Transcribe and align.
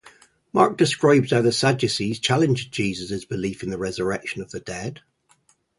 Mark 0.51 0.77
describes 0.77 1.29
how 1.29 1.43
the 1.43 1.51
Sadducees 1.51 2.17
challenged 2.17 2.71
Jesus' 2.73 3.23
belief 3.23 3.61
in 3.61 3.69
the 3.69 3.77
Resurrection 3.77 4.41
of 4.41 4.49
the 4.49 4.59
Dead. 4.59 5.01